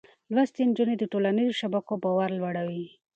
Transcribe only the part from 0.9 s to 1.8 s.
د ټولنيزو